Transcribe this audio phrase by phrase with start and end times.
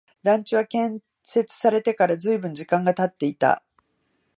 [0.23, 3.61] 団地は建設されてから随分時間が経っていた